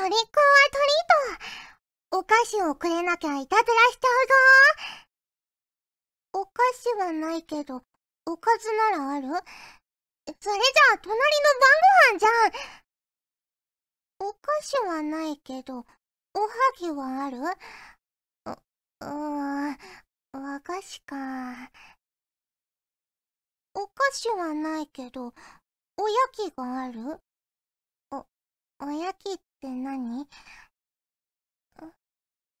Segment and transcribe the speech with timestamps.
[0.00, 0.24] トリックは
[0.72, 0.78] ト
[1.28, 1.44] リー
[2.10, 2.16] ト。
[2.20, 4.26] お菓子をくれなきゃいたずらしちゃう
[6.32, 6.40] ぞ。
[6.40, 7.82] お菓子はないけど、
[8.24, 9.26] おかずならある？
[9.28, 11.20] それじゃあ隣の
[11.60, 11.68] 晩
[12.08, 12.30] ご飯じゃ
[14.24, 14.30] ん。
[14.30, 15.86] お菓子はないけど、おは
[16.78, 17.36] ぎはある？
[17.42, 17.44] う、
[18.52, 19.06] うー
[19.72, 19.76] ん、
[20.32, 21.14] 和菓子か。
[23.74, 25.34] お菓子はないけど、
[25.98, 27.20] おやきがある？
[28.12, 28.26] お、
[28.82, 30.24] おやきっって何？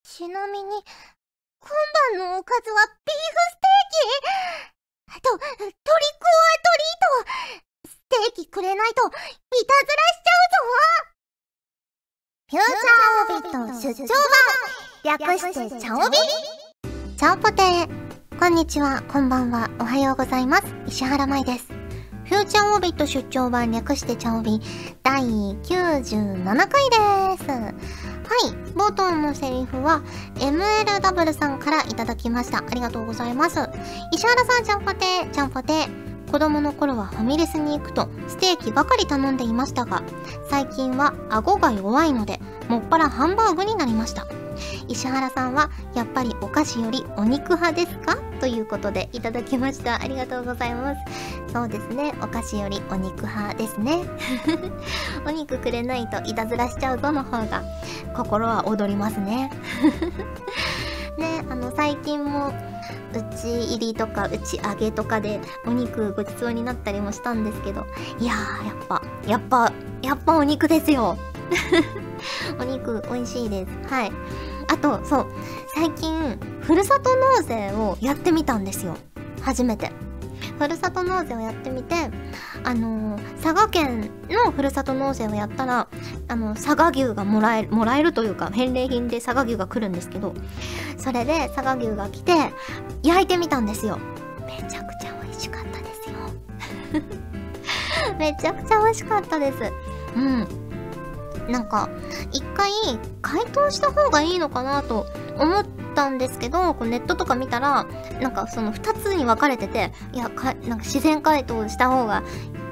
[0.04, 0.84] ちなみに、
[1.60, 1.70] 今
[2.18, 3.96] 晩のおかずはビーフステー
[5.08, 5.16] キ。
[5.16, 10.68] あと、トリックオアトリートステーキくれないと、いたずらしちゃうぞ。
[12.50, 14.12] フューチャーオービット出張
[15.02, 15.18] 版。
[15.18, 16.18] 略してチャオビ。
[17.16, 17.62] チャオポテ。
[17.62, 20.64] ーこんにちは、こんばんは、おはようございます。
[20.86, 21.79] 石原舞です。
[22.30, 24.60] フューチャーオービット出張版略してチャオビ
[25.02, 26.68] 第97回
[27.36, 27.50] です。
[27.50, 30.00] はい、冒頭のセリフは
[30.36, 32.58] MLW さんからいただきました。
[32.58, 33.58] ありがとうございます。
[34.12, 36.30] 石原さん、ちゃんぽてー、ちゃんぽてー。
[36.30, 40.04] 子供の頃はファミレスに行くとステーキばかり頼んでいましたが、
[40.48, 44.28] 最近は顎が弱いので、もっぱらハンバーグになりました。
[44.88, 48.16] 石原さんはやっぱりお菓子よりお肉派ですか？
[48.40, 50.00] ということでいただきました。
[50.00, 51.00] ありがとうございます。
[51.52, 52.14] そうですね。
[52.22, 54.02] お菓子よりお肉派ですね。
[55.26, 57.62] お肉くれないといたずらしちゃうぞの方が
[58.16, 59.50] 心は躍りますね。
[61.18, 62.52] ね、あの最近もう
[63.36, 67.84] ち入りとかうち揚げとかでお肉ごちそうになったりもしたんですけど
[68.20, 71.18] いやーやっぱやっぱやっぱお肉ですよ
[72.58, 74.12] お肉美味しいですはい
[74.70, 75.26] あと、そう、
[75.74, 78.96] 最近、ふるさと納税をやってみたんですよ。
[79.42, 79.90] 初めて。
[80.58, 81.94] ふるさと納税をやってみて、
[82.62, 85.88] あのー、佐賀県のふるさと納税をやったら、
[86.28, 90.34] あの、佐賀牛がもらえる、もらえるというか、返礼品で佐賀牛が来るんですけど、
[90.96, 92.32] それで佐賀牛が来て、
[93.02, 93.98] 焼いてみたんですよ。
[94.46, 96.10] めちゃくちゃ美味しかったです
[97.00, 98.14] よ。
[98.18, 99.58] めちゃくちゃ美味しかったです。
[100.14, 100.46] うん。
[101.50, 101.88] なんか、
[102.32, 102.70] 一回
[103.22, 105.06] 解凍した方がいいのかなと
[105.38, 107.86] 思ったんですけど、こうネットとか見たら、
[108.20, 112.22] なんかその二つに分かれてて、いや、かなんか自然解凍した方が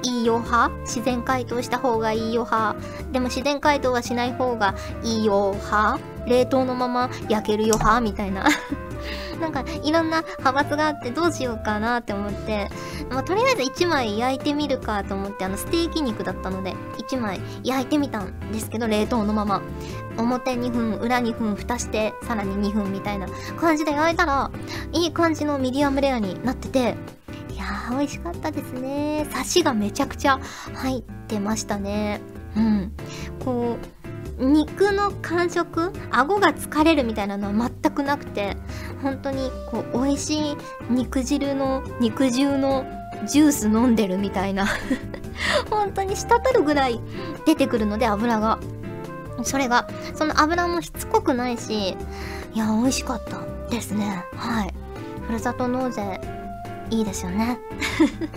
[0.02, 0.74] いいよ派？
[0.82, 2.76] 自然解凍した方がいいよ派？
[3.12, 5.98] でも自然解凍はしない方がいいよ派？
[6.28, 8.46] 冷凍のまま焼けるよ派みたいな。
[9.40, 12.68] なんかいろんな派閥があってどうしようかなって思って、
[13.08, 16.74] まあ、とりあえず1枚焼いてみるかと思ってあのステーキ肉だったので
[17.08, 19.62] 1枚焼いてみたんですけど冷凍のまま。
[20.16, 24.50] 表2分裏2分蓋してさらに2分みたいな感じで焼いたら
[24.92, 26.96] いい感じのミディアムレアになってて
[27.52, 29.26] いやー美味しかったですね。
[29.30, 30.40] サシがめちゃくちゃ
[30.74, 32.20] 入ってましたね。
[32.56, 32.92] うん。
[33.44, 33.97] こう
[34.38, 38.56] 肉の感触顎が疲れるみたいなのは全くなくて
[39.02, 40.56] 本当にこう美味しい
[40.90, 42.86] 肉汁の肉汁の
[43.26, 44.66] ジュース飲んでるみたいな
[45.70, 47.00] 本当に滴るぐらい
[47.46, 48.58] 出てくるので油が。
[49.44, 51.96] それがその油もしつこくないし
[52.54, 53.38] いや美味しかった
[53.70, 54.24] ですね。
[54.34, 54.74] はい。
[55.28, 56.20] ふるさと納税
[56.90, 57.60] いいですよね。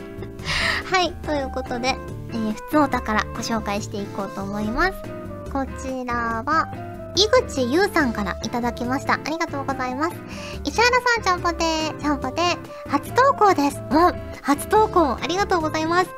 [0.85, 1.12] はい。
[1.23, 1.95] ということで、
[2.29, 5.20] えー、普通お宝ご紹介していこうと思います。
[5.51, 6.69] こちらは、
[7.17, 9.16] 井口優さんからいただきました。
[9.16, 10.16] ありがとうございます。
[10.63, 13.81] 石原さん、ちゃんぽてー、ちゃんぽてー、初投稿です。
[13.91, 16.09] うん、初投稿、ありがとうございます。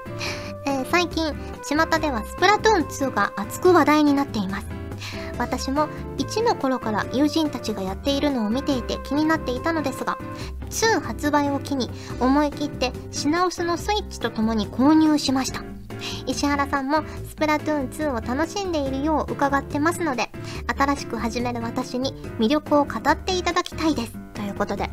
[0.68, 1.34] えー、最近、
[1.64, 4.68] 巷ではスプラトゥーン2が熱く話題になっています。
[5.40, 10.20] 私も1の頃から友人たちがやっているのを見ていて気になっていたのですが、
[10.70, 11.90] 2発売を機に
[12.20, 15.64] 思い切って品薄のスイッチとともに購入しました。
[16.28, 20.30] 石原さんもスプラトゥーン2を楽しんでいるよう伺ってますので、
[20.78, 24.14] 新しく始める私に魅力を語っていただきたいです。
[24.34, 24.90] ということで、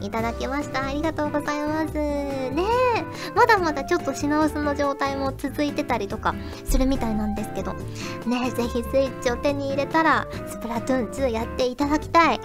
[0.00, 0.86] いただきました。
[0.86, 1.94] ありがとうございます。
[1.94, 2.52] ね
[2.96, 3.04] え、
[3.34, 6.34] まだまだちょっと品薄の状態も続いてたりとか
[6.64, 12.40] するみたいなんですけど、ねえ、ぜひスイッチを手に入れたら、スプラトゥーン2やっていただきたい。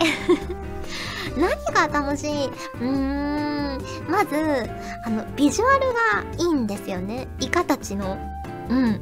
[1.37, 2.47] 何が楽しい？
[2.47, 4.35] うーん、まず、
[5.05, 7.27] あの、ビジュアルがいいんですよね。
[7.39, 8.17] イカたちの。
[8.69, 9.01] うん。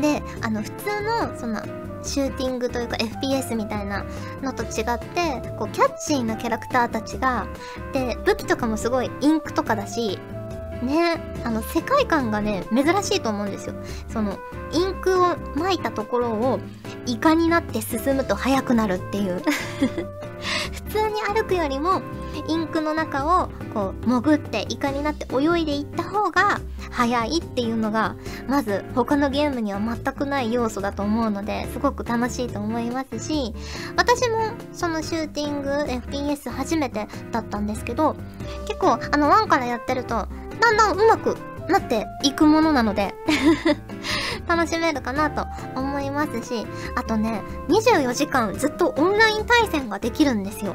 [0.00, 1.62] で、あの、普通の、その、
[2.02, 4.04] シューティングというか FPS みたいな
[4.40, 7.48] のと違って、こう、キャッチーなキャラクターたちが、
[7.92, 10.18] で、武器とかもすごいインクとかだし、
[10.82, 13.74] ね、あの、世界観がね、珍しいと思うんですよ。
[14.12, 14.38] その、
[14.72, 16.60] インクを撒いたところを、
[17.06, 19.42] イカになって進むと速くなるっていう
[20.96, 22.00] 通に歩くよりも
[22.48, 26.60] インクの中をこう潜ってイカになって泳いでいった方が
[26.90, 28.16] 早いっていうのが
[28.48, 33.52] まず他のゲームには全くない要素だと思うのですごく楽しいと思いますし
[33.96, 38.16] 私もそのシューティング FPS 初めてだったんですけど
[38.66, 40.08] 結構あの1からやってると
[40.60, 41.36] だんだん上手く
[41.68, 43.14] なっていくものなので
[44.46, 50.74] 楽しめるかなと思いますしあとね24時間ずっとオンライン対戦ができるんですよ。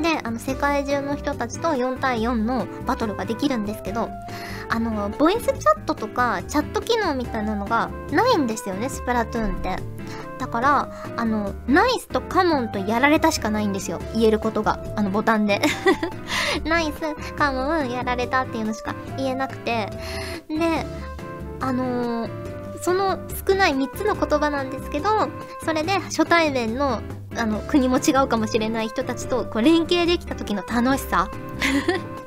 [0.00, 4.08] であの世界中の人たちと4対4のバトルができるんですけど
[4.68, 9.76] あのボイスチャットとかチャット機能みたいなのがないんですよねスプラトゥーンって。
[10.52, 14.00] からあのナイスとカモンとやられたしかないんですよ。
[14.14, 14.78] 言えることが。
[14.94, 15.60] あのボタンで。
[16.64, 19.90] ナイスカモンやられたっていうのしか言えなくて。
[20.48, 20.86] で
[21.60, 22.52] あのー
[22.82, 23.16] その
[23.46, 25.08] 少ない3つの言葉なんですけど
[25.64, 27.00] それで初対面の
[27.36, 31.30] あの国も違うかもしれない人たちとこう連携できた時の楽しさ。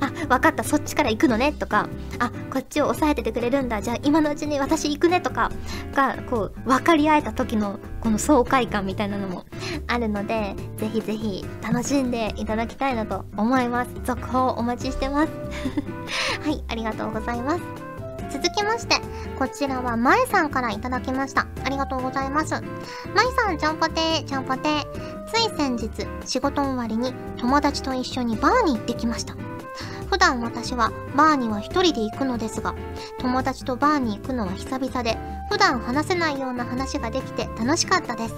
[0.00, 5.50] あ、分かった、そっちから行くのねとか、あ、こっちを押さえててくれるんだ、じゃあ今のうちに私行くねとか
[5.94, 9.44] が、こう、分かり合えた時のこの爽快感みたいなのも
[9.86, 13.90] あるので、ぜひぜひ楽しんでいただきたいなと思います。
[14.04, 15.32] 続報お待ちしてます。
[16.42, 17.60] はい、ありがとうございます。
[18.32, 18.96] 続きまして、
[19.38, 21.46] こちらはまえさんからいただきました。
[21.64, 22.54] ありがとうございます。
[22.54, 22.62] まえ
[23.36, 25.22] さん、ちゃんぽてー、ちゃんぽてー。
[25.26, 25.90] つい先日、
[26.26, 29.34] 仕事終わりに友達と一緒にバーに行ってきました。
[30.12, 32.74] 普段私はバーには一人で行くのですが、
[33.18, 35.16] 友達とバーに行くのは久々で、
[35.48, 38.34] 普段話せないような話ができて楽しかったです。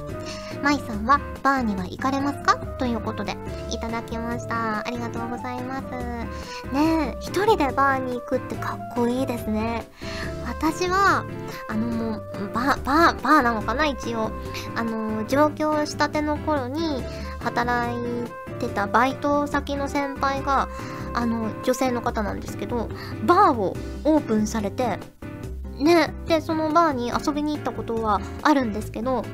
[0.63, 2.59] まいさんはバーには行かれますか？
[2.79, 3.37] ということで、
[3.73, 4.87] いただきました。
[4.87, 5.91] ありがとうございます。
[6.73, 9.85] ねえ、一人でバーに行くってかっこいいですね。
[10.47, 11.25] 私は、
[11.69, 12.21] あの、
[12.55, 13.85] バー、バー、バーなのかな？
[13.87, 14.31] 一応。
[14.77, 17.03] あの、上京したての頃に
[17.41, 20.69] 働いてたバイト先の先輩が、
[21.15, 22.89] あの、女性の方なんですけど、
[23.25, 24.99] バーをオープンされて、
[25.79, 29.25] ね、で、そのバーに遊びに行ったことはあるんですけど、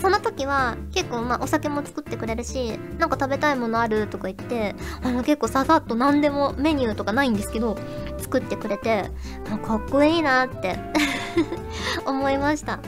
[0.00, 7.76] その時は結構まあお酒も作ってくれるし、なんか食べたいものあるとか言って、あの結構ささっと何でもメニューとかないんですけど、
[8.18, 9.04] 作ってくれて、
[9.64, 10.78] かっこいいなって
[12.06, 12.80] 思いました。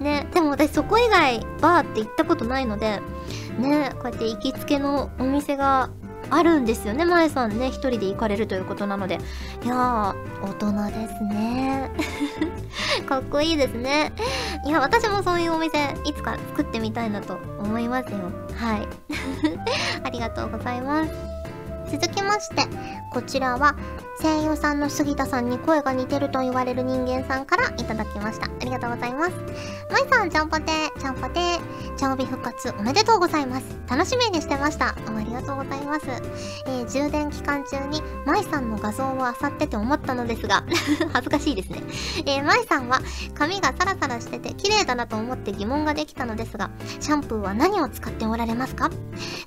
[0.00, 3.00] ね、でも私そこ以外バーって行ったことないので、
[3.58, 5.90] ね、こうやって行きつけのお店が
[6.30, 9.18] あるんですよね、まえさんね、一人で行かれるということなので。
[9.64, 11.90] いやー、大人ですね。
[13.06, 14.12] かっこいいですね。
[14.64, 18.18] いや、私もそういうお店、いつか作ってみたいなと思いますよ。
[18.54, 18.88] はい。
[20.02, 21.36] ありがとうございます。
[21.90, 22.66] 続きまして、
[23.12, 23.76] こちらは
[24.20, 28.46] 声優さんの杉田さんに声が似てると言われる人間さんからいただきました。
[28.46, 29.32] ありがとうございます。
[29.90, 30.64] まいさん、ちゃんぽて、
[30.98, 33.78] ちゃんぽてー、チャオビ復活おめでとうございます。
[33.88, 34.88] 楽しみにしてました。
[34.88, 36.06] ありがとうございます。
[36.66, 40.64] えー、充電期間中にまいさんの画像を漁ってて思ったのですが
[41.12, 41.82] 恥ずかしいですね。
[42.26, 43.00] えー、さんは
[43.34, 48.90] 髪がサラサラしてて綺麗だなと思って疑問ができたのですが、シャンプーは何を使っておられますか？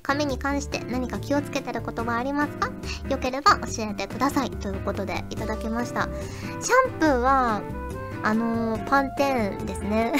[0.02, 2.70] 髪に関して何か気をつけてることはありますか？
[3.08, 4.50] よければ教えてください。
[4.50, 6.08] ということでいただきました。
[6.60, 7.60] シャンプーは、
[8.22, 10.12] あのー、パンテーンですね。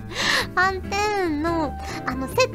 [0.54, 1.72] パンテーンの、
[2.06, 2.50] あの、セッ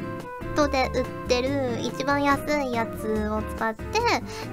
[0.60, 4.00] トで売ってる一番安いやつを使って、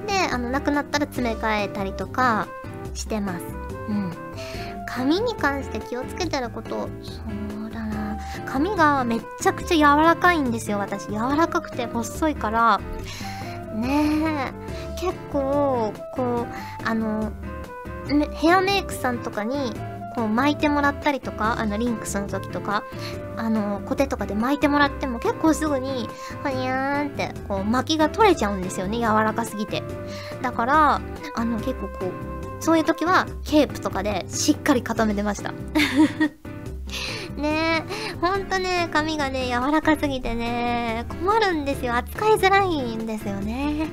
[0.05, 2.47] で、あの、なくなったら詰め替えたりとか
[2.93, 3.45] してます。
[3.89, 4.11] うん。
[4.87, 8.17] 髪に関して気をつけてること、そうだな。
[8.45, 11.07] 髪がめっちゃくちゃ柔らかいんですよ、私。
[11.07, 12.79] 柔らかくて細いから、
[13.75, 14.53] ね
[14.97, 17.31] え、結構、こう、あの、
[18.31, 19.73] ヘアメイクさんとかに、
[20.17, 22.83] こう巻いてもらったりとか、あのリンクスの時とか、
[23.35, 26.09] あの、コテとかで巻いてもらっても結構すぐに、
[26.41, 29.83] ふにゃーんって、こう巻きが取れちゃうんですよね、柔らかすぎて。
[30.41, 31.01] だから、
[31.35, 35.53] あの結構こう、そういう時はケープとかでしっかり固めてました。
[37.37, 41.95] ねえ、ほんとね、髪がね、柔らかすぎてね、困るんですよ。
[41.95, 43.87] 扱いづらいんですよね。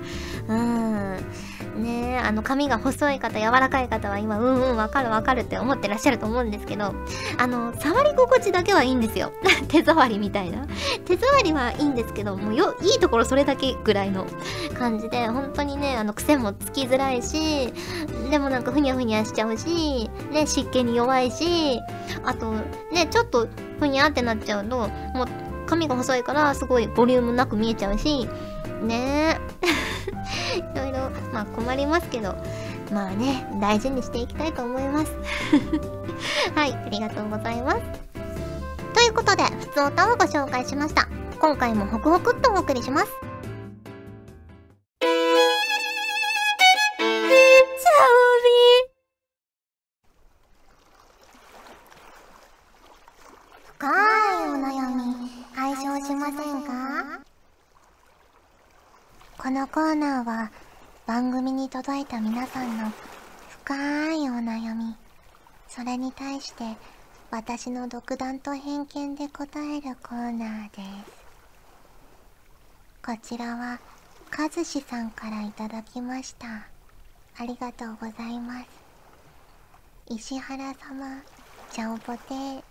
[0.48, 1.18] うん。
[1.74, 6.94] ねあの髪が細い方、柔らかい方は今、うんうん、わかるわかるって思ってらっしゃると思うんですけど、
[7.38, 9.32] あの、触り心地だけはいいんですよ。
[9.68, 10.66] 手触りみたいな。
[11.04, 14.26] 手触りはいいんですけど、もうよ、いいところそれだけぐらいの
[14.78, 17.72] 感じで、本当にね、あの、癖もつきづらいし、
[18.30, 21.80] でもなんかふにゃふにゃしちゃうし、ね、湿気に弱いし、
[22.24, 22.52] あと、
[22.92, 25.26] ね、ちょっとふにゃってなっちゃうと、もう
[25.66, 28.28] 髪が細いからすごいボリュームなく見えちゃうし、
[28.84, 30.58] ねえ。
[30.58, 32.34] いろいろ、まあ困りますけど、
[32.92, 35.12] まあね、大事にしていきたいと思います。
[36.54, 37.80] はい、ありがとうございます。
[38.94, 41.08] ということで、ふつおたをご紹介しました。
[41.40, 43.33] 今回もホクホクっとお送りします。
[59.74, 60.52] コーナーは
[61.04, 62.92] 番組に届いた皆さんの
[63.64, 64.94] 深いお悩み
[65.66, 66.62] それに対して
[67.32, 71.26] 私の独断と偏見で答えるコーナーです。
[73.04, 73.80] こちらは
[74.30, 76.46] 和志さんからいただきました。
[77.36, 78.66] ありがとうございます。
[80.08, 81.20] 石原様
[81.72, 82.62] ちゃんぽてー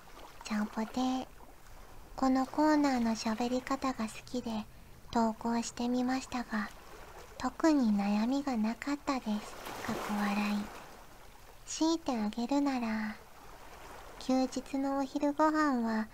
[0.45, 1.25] ちゃんぽてー
[2.15, 4.51] このコーナーの喋り方が好きで
[5.11, 6.69] 投稿してみましたが
[7.43, 9.29] 特に悩みがなかったです。
[9.85, 10.57] かっこ笑い。
[11.65, 13.17] 強いてあげるなら
[14.19, 16.07] 休日のお昼ご飯は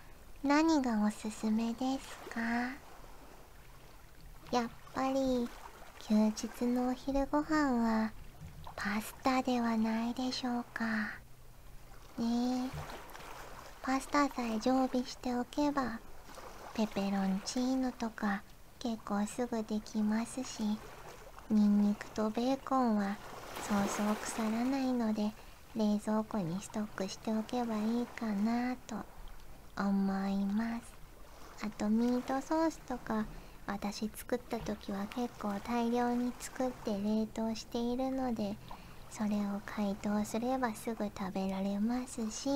[0.44, 2.42] 何がおすすめですか？
[4.52, 5.48] やっぱり
[6.00, 8.12] 休日のお昼ご飯は
[8.76, 10.84] パスタではないでしょうか。
[12.18, 12.70] ねえ。
[13.84, 16.00] パスタさえ常備しておけば
[16.74, 18.42] ペペロンチーノとか
[18.80, 20.64] 結構すぐできますし。
[21.52, 23.18] ニンニクとベーコンは
[23.68, 25.32] そうそう腐らないので
[25.76, 28.96] 冷蔵庫にストックしておけばいいかなと
[29.78, 30.94] 思います。
[31.62, 33.26] あとミートソースとか
[33.68, 38.56] 私作った時は結構大量に作って冷凍しているので
[39.12, 42.50] それを解凍すればすぐ食べられますし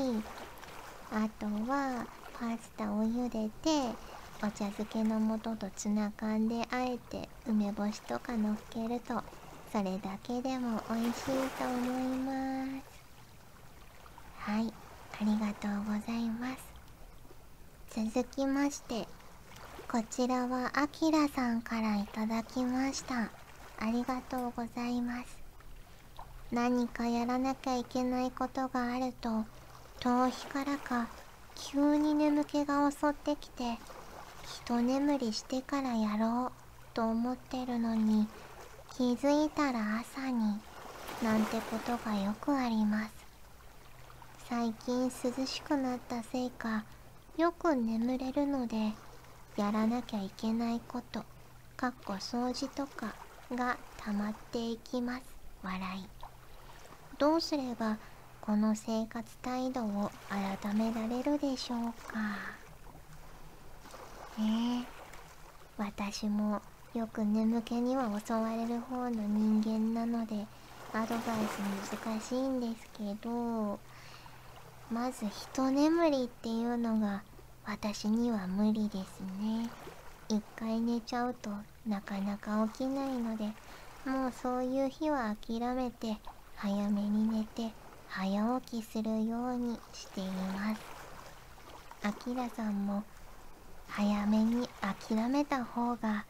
[1.11, 2.05] あとは
[2.39, 9.21] パスタを茹でてお茶漬けの素とツナ缶であえて梅干しとかのっけると
[9.71, 13.03] それだけでも美味しいと思います。
[14.37, 14.73] はい
[15.21, 18.11] ありがとうございます。
[18.11, 19.07] 続きまして
[19.89, 23.29] こちらはあきらさんからいただきました。
[23.79, 25.37] ありがとうございます。
[26.51, 29.45] 何かやらなきゃいけないことがあると
[29.99, 31.07] 頭皮からか
[31.55, 33.79] 急に眠気が襲ってきて
[34.53, 36.51] 一眠りしてからやろう
[36.93, 38.27] と思ってるのに
[38.95, 40.59] 気づいたら朝に
[41.23, 43.11] なんてことがよくあります。
[44.47, 46.83] 最近涼しくなったせいか
[47.35, 48.91] よく眠れるので
[49.57, 51.23] やらなきゃいけないこと
[51.75, 53.15] かっこ掃除とか
[53.51, 55.23] が溜まっていきます。
[55.63, 56.07] 笑い。
[57.17, 57.97] どうすれば
[58.39, 62.62] この生活態度を改められるでしょうか。
[64.37, 64.85] ね
[65.77, 66.61] 私も
[66.93, 70.45] よく眠気には襲われる方の人間なので
[70.93, 71.59] アドバイス
[72.01, 73.79] 難しいんですけど
[74.91, 77.23] まず一眠りっていうのが
[77.65, 79.69] 私には無理ですね。
[80.29, 81.49] 一回寝ちゃうと
[81.87, 83.45] なかなか起きないので
[84.05, 86.17] もうそういう日は諦めて
[86.55, 87.73] 早めに寝て
[88.07, 90.81] 早起きするようにしています。
[92.03, 93.03] あきらさんも
[93.87, 96.25] 早めに諦めた方が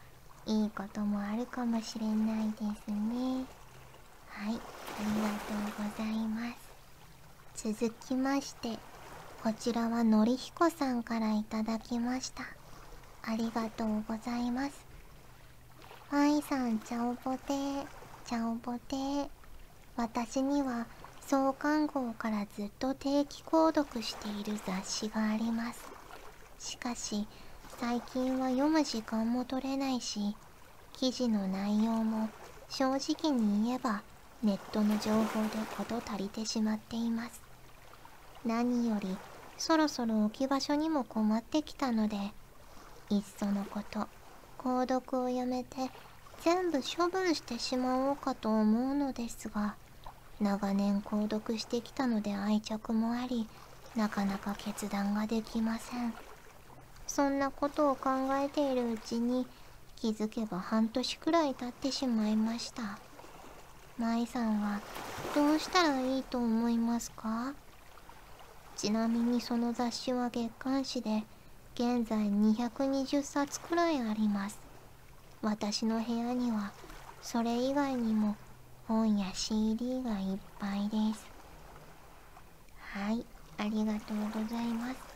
[0.46, 2.56] いいこともあるかもしれないで
[2.86, 3.44] すね。
[4.28, 6.54] はいありがとうございま
[7.54, 7.72] す。
[7.72, 8.78] 続きまして
[9.42, 12.44] こちらはのりひこさんからいただきました。
[13.22, 14.86] ありがとうございます。
[16.10, 17.86] フイさんちゃおぽて
[18.26, 19.28] ちゃおぽてー。
[19.96, 20.86] 私には
[21.26, 25.80] 創刊号からずっと定期購読している雑誌があります。
[26.58, 27.26] しかし
[27.86, 30.34] 最近は読む時間も取れないし
[30.94, 32.30] 記事の内容も
[32.70, 34.00] 正直に言えば
[34.42, 37.42] ネットの情報で事足りてしまっています。
[38.46, 39.14] 何より
[39.58, 42.16] そろそろ置き場所にも困ってきたので
[43.10, 44.08] いっそのこと
[44.58, 45.76] 購読をやめて
[46.40, 49.74] 全部処分してしまおうかと思うのですが
[50.40, 53.46] 長年購読してきたので愛着もあり
[53.94, 56.14] なかなか決断ができません。
[57.06, 59.46] そんなことを考えているうちに
[59.96, 62.98] 気づけば半年くらい経ってしまいました。
[63.96, 64.80] 舞さんは
[65.34, 67.54] どうしたらいいと思いますか？
[68.76, 71.22] ちなみにその雑誌は月刊誌で
[71.74, 74.58] 現在220冊くらいあります。
[75.42, 76.72] 私の部屋には
[77.22, 78.36] それ以外にも
[78.88, 81.26] 本や CD がいっぱいです。
[82.78, 83.24] はい
[83.58, 85.13] ありがとうございます。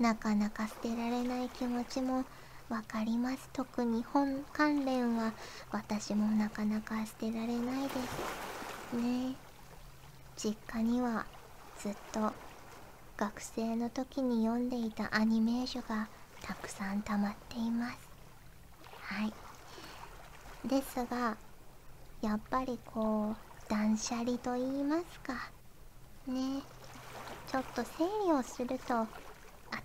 [0.00, 2.24] なかなか捨てられない気持ちも
[2.68, 3.48] わかります。
[3.52, 5.32] 特に本関連は
[5.70, 7.90] 私もなかなか捨てられないで
[8.90, 9.34] すね。
[10.36, 11.26] 実家には
[11.78, 12.32] ずっと
[13.16, 16.08] 学生の時に読んでいたアニメーションが
[16.42, 17.98] たくさん溜まっています。
[19.00, 19.32] はい。
[20.68, 21.36] ですが
[22.20, 25.50] やっぱりこう断捨離と言いますか。
[26.26, 26.62] ね。
[27.46, 29.06] ちょっと整理をすると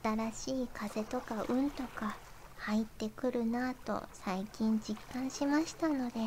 [0.03, 2.17] 新しい風とか運とか
[2.55, 6.19] 入ってくるなぁと最近実感しましたので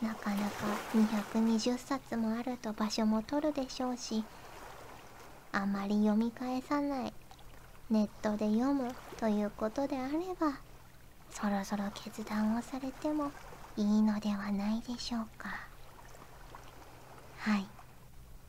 [0.00, 4.24] なかなか220冊もあると場所も取るでしょうし
[5.52, 7.12] あまり読み返さない
[7.90, 10.60] ネットで読むということであれば
[11.30, 13.32] そろそろ決断をされても
[13.76, 15.68] いいのではないでしょうか。
[17.36, 17.68] はい。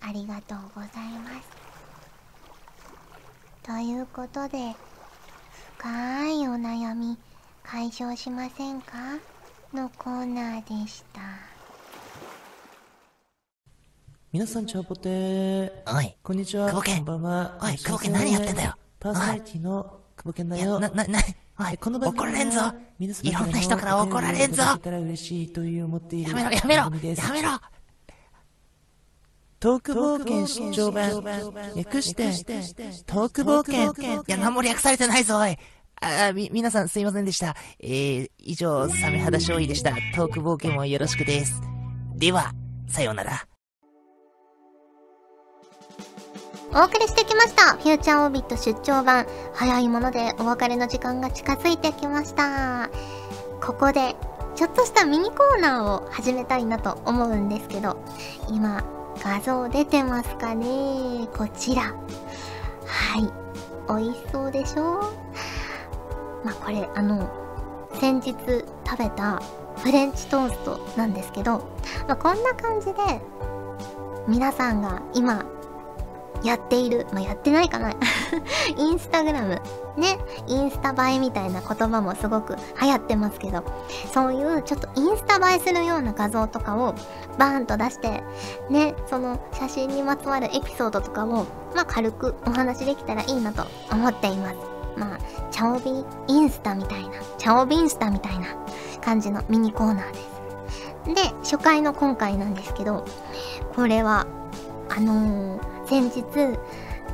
[0.01, 1.58] ありがとうございます。
[3.69, 4.73] ということで
[5.77, 7.19] 深いお悩み
[7.61, 8.95] 解消しませんか
[9.71, 11.21] のコーナーでした
[14.33, 15.71] 皆さん、チャオポテー。
[15.85, 16.15] おい。
[16.23, 16.69] こんにちは。
[16.69, 17.59] 久保健こんばんは。
[17.61, 20.79] おい久保健何やってんだよパーソナリティの久保健だよ。
[20.79, 21.19] な、な、な、
[21.59, 27.49] おい、この怒られんぞ皆様いろんな人から怒られんぞやめろ、やめろやめろ
[29.59, 31.21] トーク冒険出張版。
[31.75, 32.23] 略して、
[33.05, 34.21] トーク冒険。
[34.21, 35.57] いや、何も略されてないぞ、おい。
[36.01, 37.55] あ、み、皆さんすいませんでした。
[37.81, 39.91] えー、以上、サメ肌勝利でした。
[40.15, 41.61] トーク冒険もよろしくです。
[42.15, 42.53] では、
[42.87, 43.45] さようなら。
[46.71, 47.73] お送りしてきました。
[47.73, 49.25] フューチャーオービット出張版。
[49.53, 52.89] 早いものでお別れの時間が近づいてきました。
[53.61, 54.15] ここで、
[54.55, 58.01] ちょっとしたミニコーナーを始めたいなと思うんですけど、
[58.49, 58.83] 今、
[59.23, 61.93] 画像出てますかねこちら。
[62.85, 63.31] はい。
[63.87, 65.11] 美味しそうでしょ？
[66.43, 67.29] まあ、これ、あの、
[67.99, 69.41] 先日食べた
[69.77, 71.67] フレンチトーストなんですけど、
[72.07, 72.93] まあ、こんな感じで、
[74.27, 75.43] 皆さんが今
[76.43, 77.91] やっている、まあ、やってないかな
[78.77, 79.61] インスタグラム。
[79.97, 80.17] ね。
[80.47, 83.63] インスタ映えみたいな言葉もすごく流行ってますけど、
[84.13, 86.95] そういうちょっとインスタ映えするような画像とかを
[87.37, 88.23] バーンと出して、
[88.69, 94.55] ね、その写真にまつわるエピソードとかを、まあ軽くお話できたらいいなと思っています。
[94.95, 95.19] まあ、
[95.49, 98.47] チャオビインスタみたいな、チャオビインスタみたいな
[99.01, 100.39] 感じのミニコーナーです。
[101.15, 103.05] で、初回の今回なんですけど、
[103.75, 104.27] これは、
[104.89, 106.23] あのー、先日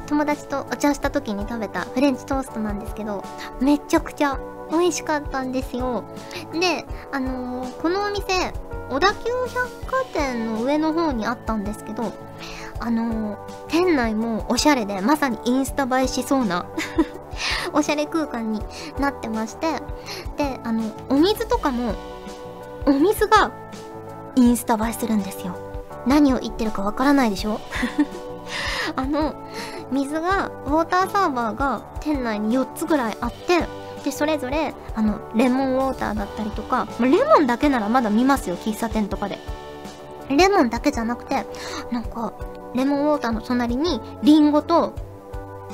[0.08, 3.24] 友達とお茶をした時に食べたフレンチトーストなんですけど
[3.62, 4.40] めちゃくちゃ
[4.72, 6.04] 美味しかったんですよ。
[6.54, 8.52] であのーこのお店
[8.90, 12.12] 小田急百貨店の上の方にあったんですけど
[12.80, 16.66] あのー店内もおしゃれでまさにインスタ映えしそうな
[17.74, 18.62] おしゃれ空間に
[19.00, 19.68] なってまして
[20.38, 21.94] であのお水とかも
[22.86, 23.52] お水が
[24.36, 25.56] インスタ映えするんですよ。
[26.06, 27.60] 何を言ってるかわからないでしょ？
[28.96, 29.36] あの
[29.92, 33.68] 水がウォーターサーバーが店内に4つぐらいあって
[34.04, 39.40] でそれぞれあのレモンウォーターだったりとかまレモンだけならまだ見ますよ喫茶店とかで。
[40.30, 41.46] レモンだけじゃなくて
[41.92, 42.34] なんか
[42.74, 44.96] レモンウォーターの隣にリンゴと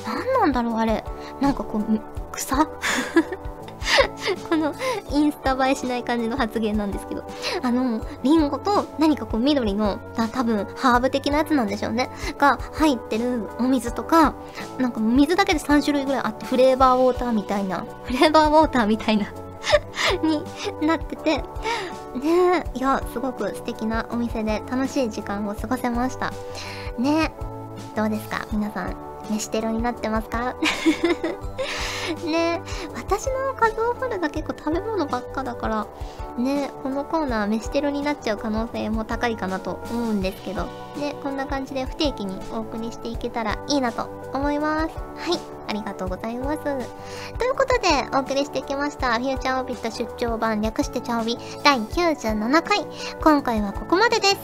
[0.06, 1.04] 何なんだろうあれ。
[1.40, 2.00] なんかこう
[2.32, 2.56] 草？
[4.48, 4.74] この
[5.10, 7.24] インスタ映えしない感じの発言なんですけど
[7.62, 12.10] あの、リンゴと何かこう緑の、た多分ハーブ的なやつなんでしょうね。
[12.38, 14.34] が入ってるお水とか、
[14.78, 19.26] なんか水だけで3種類ぐらいあって、フレーバーウォーターみたいな、フレーバーウォーターみたいな
[20.22, 20.42] に
[20.86, 26.32] なってて、ねえ、いや、すごく素敵なお店で楽しい時間を過ごせました。
[26.98, 27.32] ね
[27.94, 28.46] え、どうですか？
[28.52, 28.96] 皆さん、
[29.30, 30.54] 飯テロになってますか？
[32.24, 32.62] ね、
[32.94, 35.86] 私の画像フォルダ結構食べ物ばっかだから、
[36.36, 44.96] ね、このコーナー飯テロになっちゃう可能性も高いかなと思うんですけど、ね、こんな感じで不定期にお送りしていけたらいいなと思います。
[44.96, 46.58] はい、ありがとうございます。
[46.62, 46.74] とい
[47.50, 52.86] うことで、お送りしてきました、フューチャーオービット出張版略してチャオビ第97回。
[53.22, 54.36] 今回はここまでです。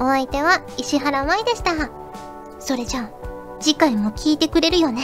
[0.00, 1.72] お相手は石原舞でした。
[2.58, 3.10] それじゃあ、
[3.60, 5.02] 次回も聞いてくれるよね。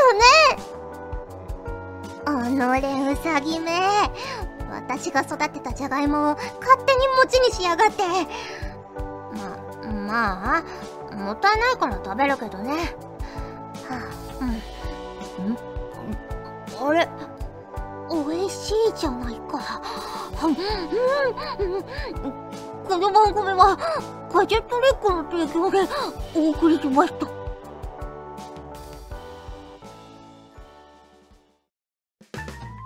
[0.00, 0.75] よね
[2.26, 2.80] おのれ
[3.12, 3.70] うさぎめ
[4.68, 6.50] 私が育てたじゃがいもを勝
[6.84, 8.02] 手に餅にしやがって
[9.36, 10.62] ま、まあ、
[11.16, 12.72] もったいないから食べるけどね。
[13.88, 14.00] は
[14.40, 14.46] あ、う
[16.84, 16.88] ん。
[16.88, 17.08] あれ
[18.10, 19.80] 美味しいじゃないか。
[22.88, 23.76] この番組は、
[24.32, 25.78] ガジェットリックの提供で
[26.34, 27.35] お送りしました。